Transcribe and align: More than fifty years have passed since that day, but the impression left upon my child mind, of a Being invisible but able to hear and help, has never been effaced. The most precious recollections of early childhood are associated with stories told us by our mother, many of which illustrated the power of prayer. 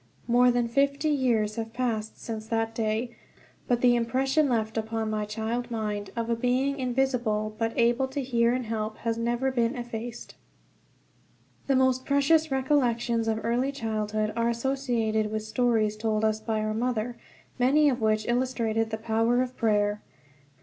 More 0.27 0.49
than 0.49 0.67
fifty 0.67 1.09
years 1.09 1.57
have 1.57 1.73
passed 1.73 2.19
since 2.19 2.47
that 2.47 2.73
day, 2.73 3.15
but 3.67 3.81
the 3.81 3.95
impression 3.95 4.49
left 4.49 4.75
upon 4.75 5.11
my 5.11 5.25
child 5.25 5.69
mind, 5.69 6.09
of 6.15 6.27
a 6.27 6.35
Being 6.35 6.79
invisible 6.79 7.53
but 7.59 7.77
able 7.77 8.07
to 8.07 8.23
hear 8.23 8.51
and 8.51 8.65
help, 8.65 8.97
has 9.05 9.15
never 9.19 9.51
been 9.51 9.75
effaced. 9.75 10.33
The 11.67 11.75
most 11.75 12.03
precious 12.03 12.49
recollections 12.49 13.27
of 13.27 13.45
early 13.45 13.71
childhood 13.71 14.33
are 14.35 14.49
associated 14.49 15.29
with 15.31 15.43
stories 15.43 15.95
told 15.95 16.25
us 16.25 16.39
by 16.39 16.61
our 16.61 16.73
mother, 16.73 17.15
many 17.59 17.87
of 17.87 18.01
which 18.01 18.27
illustrated 18.27 18.89
the 18.89 18.97
power 18.97 19.39
of 19.43 19.55
prayer. 19.55 20.01